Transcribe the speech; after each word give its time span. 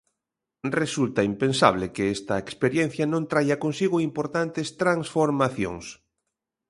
Resulta 0.81 1.21
impensable 1.31 1.85
que 1.95 2.05
esta 2.17 2.35
experiencia 2.45 3.05
non 3.13 3.23
traia 3.31 3.61
consigo 3.63 4.05
importantes 4.09 4.67
transformacións. 4.81 5.85